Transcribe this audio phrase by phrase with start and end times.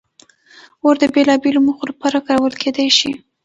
[0.83, 3.11] اور د بېلابېلو موخو لپاره کارول کېدی شي.